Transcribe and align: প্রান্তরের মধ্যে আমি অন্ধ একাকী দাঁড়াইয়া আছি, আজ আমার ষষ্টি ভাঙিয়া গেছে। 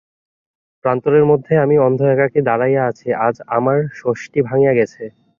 প্রান্তরের 0.85 1.25
মধ্যে 1.25 1.53
আমি 1.57 1.75
অন্ধ 1.77 1.99
একাকী 2.13 2.39
দাঁড়াইয়া 2.41 2.81
আছি, 2.85 3.07
আজ 3.27 3.35
আমার 3.57 3.77
ষষ্টি 3.95 4.39
ভাঙিয়া 4.41 4.73
গেছে। 4.73 5.03